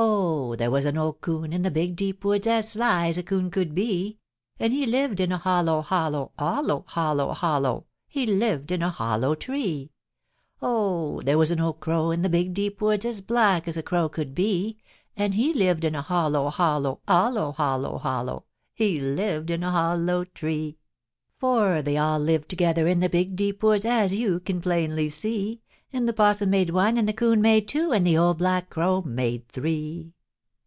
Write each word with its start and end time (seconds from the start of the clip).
Oh, 0.00 0.54
there 0.54 0.70
was 0.70 0.84
an 0.84 0.96
old 0.96 1.20
Coon 1.20 1.52
in 1.52 1.62
the 1.62 1.72
Big 1.72 1.96
Deep 1.96 2.24
Woods 2.24 2.46
As 2.46 2.68
sly 2.70 3.08
as 3.08 3.18
a 3.18 3.22
'Coon 3.24 3.50
could 3.50 3.74
be 3.74 4.18
And 4.60 4.72
he 4.72 4.86
lived 4.86 5.18
in 5.18 5.32
a 5.32 5.38
hollow, 5.38 5.80
hollow, 5.80 6.30
hollow, 6.38 6.84
hollow, 6.86 7.32
hollow, 7.32 7.86
He 8.06 8.24
lived 8.24 8.70
in 8.70 8.80
a 8.80 8.92
hollow 8.92 9.34
tree. 9.34 9.90
Oh, 10.62 11.20
there 11.22 11.36
was 11.36 11.50
an 11.50 11.58
old 11.58 11.80
Crow 11.80 12.12
in 12.12 12.22
the 12.22 12.28
Big 12.28 12.54
Deep 12.54 12.80
Woods 12.80 13.04
As 13.04 13.20
black 13.20 13.66
as 13.66 13.76
a 13.76 13.82
Crow 13.82 14.08
could 14.08 14.36
be 14.36 14.78
And 15.16 15.34
he 15.34 15.52
lived 15.52 15.82
in 15.84 15.96
a 15.96 16.02
hollow, 16.02 16.48
hollow, 16.48 17.00
hollow, 17.08 17.50
hollow, 17.50 17.98
hollow, 17.98 18.44
He 18.72 19.00
lived 19.00 19.50
in 19.50 19.64
a 19.64 19.72
hollow 19.72 20.22
tree. 20.26 20.78
For 21.40 21.82
they 21.82 21.96
all 21.96 22.20
lived 22.20 22.48
together 22.48 22.86
in 22.86 23.00
the 23.00 23.08
Big 23.08 23.34
Deep 23.34 23.60
Woods, 23.64 23.84
As 23.84 24.14
you 24.14 24.38
can 24.38 24.60
plainly 24.60 25.08
see, 25.08 25.60
And 25.90 26.06
the 26.06 26.12
'Possum 26.12 26.50
made 26.50 26.68
one, 26.68 26.98
and 26.98 27.08
the 27.08 27.14
'Coon 27.14 27.40
made 27.40 27.66
two, 27.66 27.92
And 27.94 28.06
the 28.06 28.18
Old 28.18 28.36
Black 28.36 28.68
Crow 28.68 29.00
made 29.00 29.48
three. 29.48 30.12